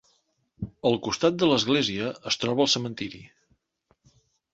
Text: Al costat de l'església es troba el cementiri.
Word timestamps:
Al 0.89 0.95
costat 1.07 1.35
de 1.43 1.49
l'església 1.51 2.07
es 2.31 2.39
troba 2.45 2.65
el 2.65 2.71
cementiri. 2.77 3.21